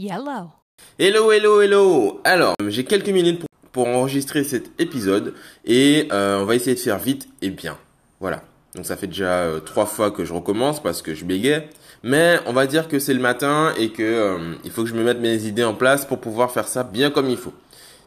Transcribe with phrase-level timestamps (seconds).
[0.00, 0.52] Yellow.
[0.96, 6.44] Hello, hello, hello Alors, j'ai quelques minutes pour, pour enregistrer cet épisode et euh, on
[6.44, 7.76] va essayer de faire vite et bien.
[8.20, 8.44] Voilà.
[8.76, 11.68] Donc ça fait déjà euh, trois fois que je recommence parce que je bégayais.
[12.04, 14.94] Mais on va dire que c'est le matin et que euh, il faut que je
[14.94, 17.54] me mette mes idées en place pour pouvoir faire ça bien comme il faut.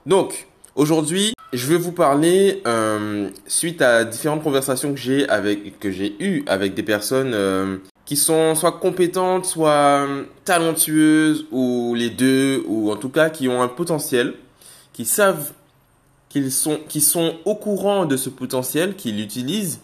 [0.05, 2.63] Donc, aujourd'hui, je vais vous parler
[3.47, 7.81] suite à différentes conversations que j'ai avec que j'ai eues avec des personnes
[8.11, 10.05] qui sont soit compétentes, soit
[10.43, 14.33] talentueuses ou les deux ou en tout cas qui ont un potentiel,
[14.91, 15.53] qui savent
[16.27, 19.79] qu'ils sont qui sont au courant de ce potentiel, qui l'utilisent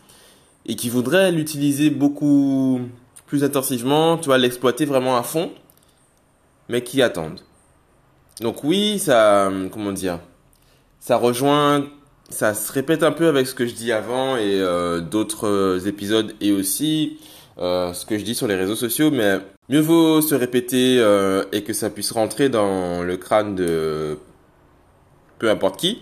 [0.65, 2.81] et qui voudraient l'utiliser beaucoup
[3.27, 5.49] plus intensivement, tu vois, l'exploiter vraiment à fond,
[6.67, 7.39] mais qui attendent.
[8.41, 10.19] Donc oui, ça, comment dire,
[10.99, 11.87] ça rejoint,
[12.27, 15.79] ça se répète un peu avec ce que je dis avant et euh, d'autres euh,
[15.85, 17.19] épisodes et aussi
[17.59, 19.39] euh, ce que je dis sur les réseaux sociaux, mais
[19.69, 24.17] mieux vaut se répéter euh, et que ça puisse rentrer dans le crâne de
[25.39, 26.01] peu importe qui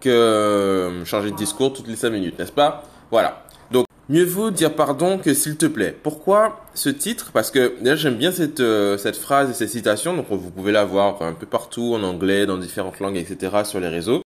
[0.00, 2.84] que euh, changer de discours toutes les 5 minutes, n'est-ce pas?
[3.10, 3.44] Voilà.
[3.70, 5.96] Donc, mieux vaut dire pardon que s'il te plaît.
[6.02, 7.30] Pourquoi ce titre?
[7.32, 10.72] Parce que déjà j'aime bien cette euh, cette phrase et cette citation, donc vous pouvez
[10.72, 13.64] la voir un peu partout en anglais, dans différentes langues, etc.
[13.64, 14.22] sur les réseaux.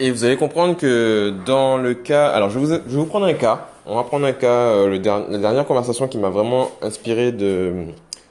[0.00, 3.26] Et vous allez comprendre que dans le cas, alors je vous, je vais vous prendre
[3.26, 3.68] un cas.
[3.86, 7.32] On va prendre un cas, euh, le der- la dernière conversation qui m'a vraiment inspiré
[7.32, 7.86] de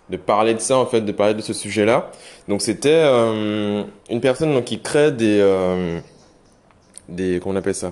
[0.10, 2.10] de parler de ça en fait, de parler de ce sujet-là.
[2.48, 6.00] Donc c'était euh, une personne qui crée des euh,
[7.10, 7.92] des comment on appelle ça?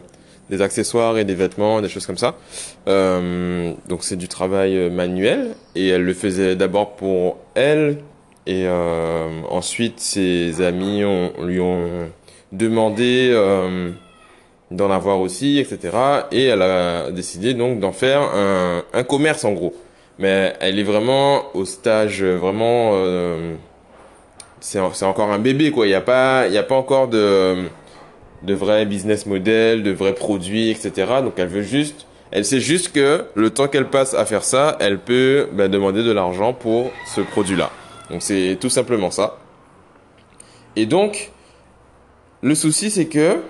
[0.50, 2.36] Des accessoires et des vêtements, des choses comme ça.
[2.88, 7.98] Euh, donc c'est du travail euh, manuel et elle le faisait d'abord pour elle
[8.48, 11.90] et euh, ensuite ses amis ont, lui ont
[12.52, 13.92] demandé euh,
[14.72, 15.96] d'en avoir aussi, etc.
[16.32, 19.74] Et elle a décidé donc d'en faire un, un commerce en gros.
[20.20, 23.56] Mais elle est vraiment au stage euh, vraiment euh,
[24.62, 25.86] c'est encore un bébé quoi.
[25.88, 27.66] Il y a pas il y a pas encore de
[28.44, 30.92] de vrais business models, de vrais produits, etc.
[31.24, 34.78] Donc elle veut juste, elle sait juste que le temps qu'elle passe à faire ça,
[34.80, 37.72] elle peut ben, demander de l'argent pour ce produit-là.
[38.10, 39.38] Donc c'est tout simplement ça.
[40.76, 41.32] Et donc,
[42.46, 43.42] le souci c'est que,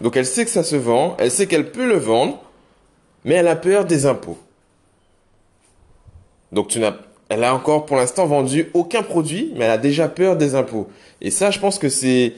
[0.00, 2.42] donc elle sait que ça se vend, elle sait qu'elle peut le vendre,
[3.24, 4.38] mais elle a peur des impôts.
[6.50, 6.94] Donc tu n'as,
[7.28, 10.88] elle a encore pour l'instant vendu aucun produit, mais elle a déjà peur des impôts.
[11.20, 12.34] Et ça, je pense que c'est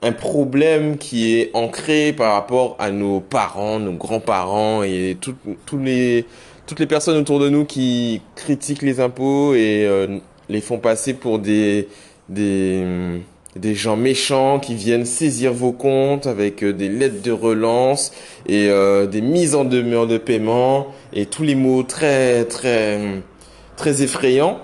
[0.00, 6.86] un problème qui est ancré par rapport à nos parents, nos grands-parents et toutes les
[6.88, 11.88] personnes autour de nous qui critiquent les impôts et euh, les font passer pour des,
[12.28, 13.20] des,
[13.56, 18.12] des gens méchants qui viennent saisir vos comptes avec euh, des lettres de relance
[18.46, 23.22] et euh, des mises en demeure de paiement et tous les mots très, très,
[23.76, 24.58] très effrayants.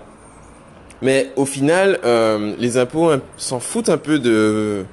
[1.03, 4.84] Mais au final, euh, les impôts hein, s'en foutent un peu de,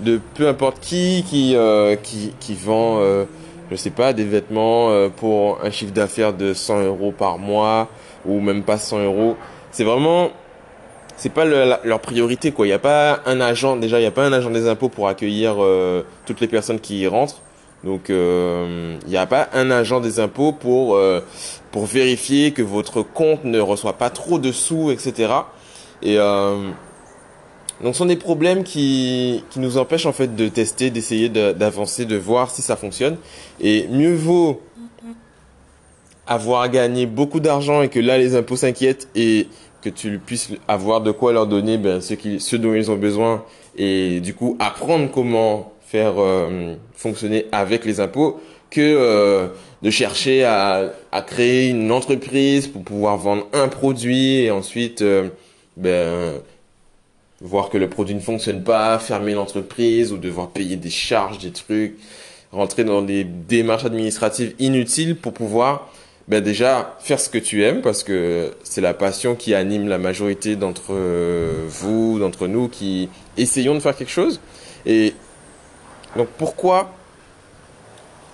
[0.00, 3.24] de peu importe qui qui euh, qui, qui vend euh,
[3.70, 7.88] je sais pas des vêtements euh, pour un chiffre d'affaires de 100 euros par mois
[8.24, 9.36] ou même pas 100 euros
[9.70, 10.30] c'est vraiment
[11.20, 12.66] c'est pas le- la- leur priorité quoi.
[12.66, 14.88] Il y a pas un agent déjà il y a pas un agent des impôts
[14.88, 17.40] pour accueillir euh, toutes les personnes qui y rentrent.
[17.84, 21.20] Donc euh, il n'y a pas un agent des impôts pour euh,
[21.72, 25.32] pour vérifier que votre compte ne reçoit pas trop de sous etc
[26.02, 26.56] et euh,
[27.82, 31.52] donc, ce sont des problèmes qui, qui nous empêchent en fait de tester, d'essayer de-
[31.52, 33.16] d'avancer, de voir si ça fonctionne.
[33.58, 34.60] Et mieux vaut
[36.26, 39.48] avoir gagné beaucoup d'argent et que là les impôts s'inquiètent et
[39.82, 42.96] que tu puisses avoir de quoi leur donner ben, ce, qui, ce dont ils ont
[42.96, 43.44] besoin
[43.76, 49.48] et du coup apprendre comment faire euh, fonctionner avec les impôts que euh,
[49.82, 55.28] de chercher à, à créer une entreprise pour pouvoir vendre un produit et ensuite euh,
[55.76, 56.40] ben,
[57.40, 61.50] voir que le produit ne fonctionne pas, fermer l'entreprise ou devoir payer des charges, des
[61.50, 61.96] trucs,
[62.52, 65.90] rentrer dans des démarches administratives inutiles pour pouvoir
[66.28, 69.98] ben déjà faire ce que tu aimes parce que c'est la passion qui anime la
[69.98, 74.40] majorité d'entre euh, vous, d'entre nous qui essayons de faire quelque chose.
[74.86, 75.14] Et
[76.16, 76.92] donc pourquoi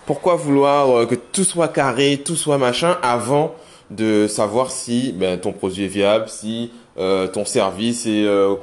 [0.07, 3.55] pourquoi vouloir euh, que tout soit carré, tout soit machin avant
[3.91, 8.55] de savoir si ben, ton produit est viable, si euh, ton service est euh,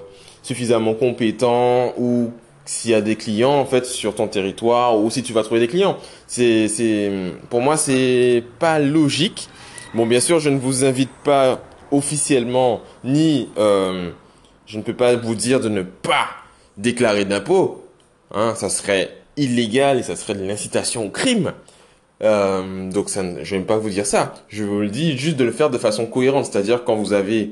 [0.42, 2.32] suffisamment compétent ou
[2.66, 5.60] s'il y a des clients en fait sur ton territoire ou si tu vas trouver
[5.60, 5.98] des clients.
[6.28, 7.12] C'est c'est
[7.50, 9.50] pour moi c'est pas logique.
[9.94, 11.62] Bon bien sûr je ne vous invite pas
[11.92, 14.12] officiellement ni euh,
[14.66, 16.28] je ne peux pas vous dire de ne pas
[16.78, 17.84] déclarer d'impôts.
[18.32, 21.54] Hein, ça serait illégal et ça serait de l'incitation au crime.
[22.24, 24.34] Euh, donc ça, je vais pas vous dire ça.
[24.48, 27.52] Je vous le dis juste de le faire de façon cohérente, c'est-à-dire quand vous avez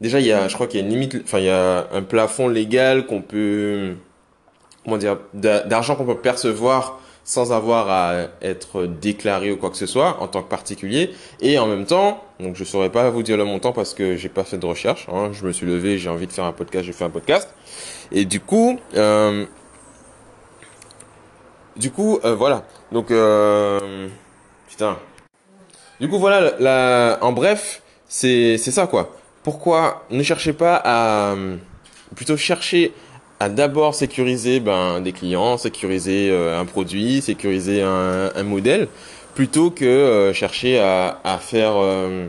[0.00, 1.88] déjà il y a, je crois qu'il y a une limite, enfin il y a
[1.92, 3.94] un plafond légal qu'on peut,
[4.84, 9.86] comment dire, d'argent qu'on peut percevoir sans avoir à être déclaré ou quoi que ce
[9.86, 11.10] soit en tant que particulier.
[11.40, 14.28] Et en même temps, donc je saurais pas vous dire le montant parce que j'ai
[14.28, 15.06] pas fait de recherche.
[15.12, 15.30] Hein.
[15.32, 17.48] Je me suis levé, j'ai envie de faire un podcast, j'ai fait un podcast.
[18.10, 19.46] Et du coup, euh,
[21.76, 22.64] du coup, euh, voilà.
[22.90, 24.08] Donc, euh,
[24.68, 24.98] putain.
[26.00, 26.54] Du coup, voilà.
[26.58, 29.14] La, en bref, c'est c'est ça quoi.
[29.42, 31.36] Pourquoi ne cherchez pas à
[32.16, 32.92] plutôt chercher
[33.40, 38.86] à d'abord sécuriser ben, des clients, sécuriser euh, un produit, sécuriser un, un modèle,
[39.34, 42.26] plutôt que euh, chercher à, à faire euh,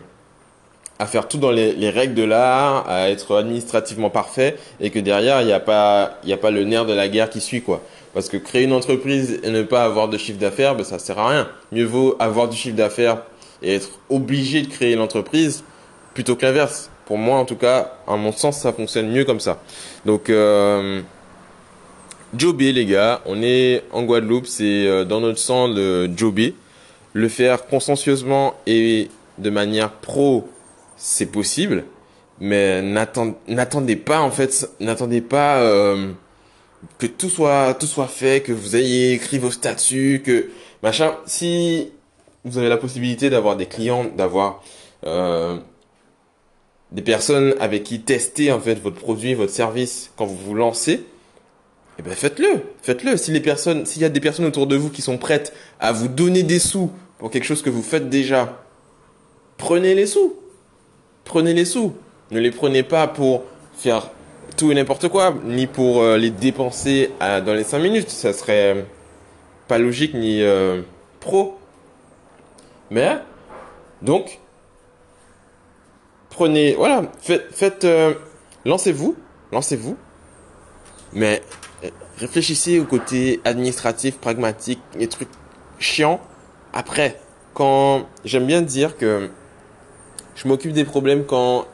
[0.99, 4.99] à faire tout dans les, les règles de l'art, à être administrativement parfait, et que
[4.99, 7.61] derrière il n'y a pas il a pas le nerf de la guerre qui suit
[7.61, 7.81] quoi.
[8.13, 11.19] Parce que créer une entreprise et ne pas avoir de chiffre d'affaires, ben, ça sert
[11.19, 11.47] à rien.
[11.71, 13.23] Mieux vaut avoir du chiffre d'affaires
[13.61, 15.63] et être obligé de créer l'entreprise
[16.13, 16.90] plutôt que l'inverse.
[17.11, 19.61] Pour moi, en tout cas, à mon sens, ça fonctionne mieux comme ça.
[20.05, 21.01] Donc, euh,
[22.33, 26.55] les gars, on est en Guadeloupe, c'est euh, dans notre sang le Jobé.
[27.11, 29.09] Le faire consciencieusement et
[29.39, 30.47] de manière pro,
[30.95, 31.83] c'est possible,
[32.39, 36.13] mais n'attendez pas en fait, n'attendez pas euh,
[36.97, 40.49] que tout soit tout soit fait, que vous ayez écrit vos statuts, que
[40.81, 41.17] machin.
[41.25, 41.91] Si
[42.45, 44.63] vous avez la possibilité d'avoir des clients, d'avoir
[45.05, 45.57] euh,
[46.91, 51.05] des personnes avec qui tester en fait votre produit, votre service quand vous vous lancez,
[51.99, 53.17] eh ben faites-le, faites-le.
[53.17, 55.91] Si les personnes, s'il y a des personnes autour de vous qui sont prêtes à
[55.91, 58.63] vous donner des sous pour quelque chose que vous faites déjà,
[59.57, 60.35] prenez les sous.
[61.23, 61.93] Prenez les sous.
[62.31, 63.43] Ne les prenez pas pour
[63.77, 64.09] faire
[64.57, 68.09] tout et n'importe quoi, ni pour euh, les dépenser dans les 5 minutes.
[68.09, 68.85] Ça serait
[69.67, 70.81] pas logique ni euh,
[71.19, 71.57] pro.
[72.89, 73.17] Mais,
[74.01, 74.40] donc,
[76.41, 78.15] prenez, voilà, faites, euh,
[78.65, 79.15] lancez-vous,
[79.51, 79.95] lancez-vous,
[81.13, 81.43] mais
[81.83, 85.29] euh, réfléchissez au côté administratif, pragmatique, les trucs
[85.77, 86.19] chiants
[86.73, 87.19] après.
[87.53, 89.29] Quand j'aime bien dire que
[90.33, 91.67] je m'occupe des problèmes quand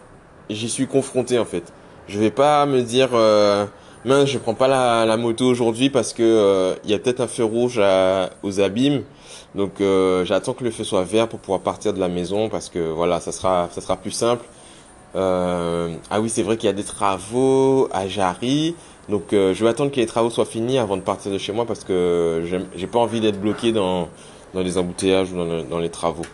[0.49, 1.71] j'y suis confronté en fait.
[2.09, 3.65] Je vais pas me dire euh,
[4.03, 7.45] mince, je prends pas la, moto aujourd'hui parce que il y a peut-être un feu
[7.45, 7.79] rouge
[8.43, 9.03] aux abîmes
[9.55, 9.81] donc
[10.25, 13.21] j'attends que le feu soit vert pour pouvoir partir de la maison parce que voilà,
[13.21, 14.43] ça sera ça sera plus simple.
[15.17, 18.75] Euh, ah oui, c'est vrai qu'il y a des travaux à Jarry.
[19.09, 21.53] Donc euh, je vais attendre que les travaux soient finis avant de partir de chez
[21.53, 22.43] moi parce que
[22.75, 24.09] j'ai pas envie d'être bloqué dans
[24.53, 26.25] dans les embouteillages ou dans, les travaux.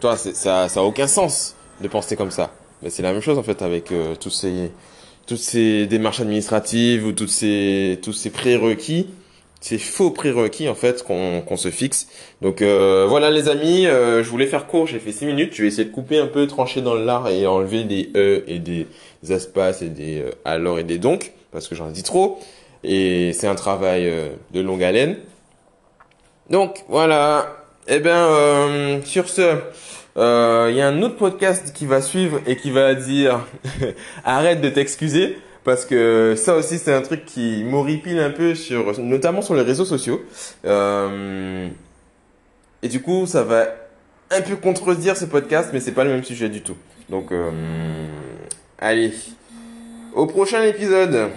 [0.00, 2.50] Toi, ça ça a aucun sens de penser comme ça.
[2.82, 4.72] Mais c'est la même chose en fait avec tous ces
[5.26, 9.06] toutes ces démarches administratives ou toutes ces tous ces prérequis
[9.60, 12.08] ces faux prérequis en fait qu'on se fixe.
[12.40, 15.62] Donc euh, voilà les amis, euh, je voulais faire court, j'ai fait 6 minutes, je
[15.62, 18.86] vais essayer de couper un peu, trancher dans l'art et enlever des e et des
[19.28, 22.38] espaces et des euh, alors et des donc parce que j'en dis trop
[22.82, 24.10] et c'est un travail
[24.54, 25.16] de longue haleine.
[26.48, 27.56] Donc voilà.
[27.86, 29.58] Eh ben sur ce
[30.16, 33.40] il y a un autre podcast qui va suivre et qui va dire
[34.24, 38.98] arrête de t'excuser parce que ça aussi c'est un truc qui m'horripile un peu sur
[39.00, 40.22] notamment sur les réseaux sociaux.
[40.64, 41.68] Euh,
[42.82, 43.66] et du coup ça va
[44.30, 46.76] un peu contredire ce podcast mais c'est pas le même sujet du tout.
[47.08, 47.50] Donc euh,
[48.78, 49.12] allez.
[50.14, 51.30] Au prochain épisode